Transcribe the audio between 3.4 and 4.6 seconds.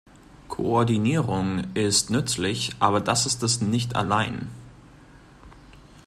es nicht allein.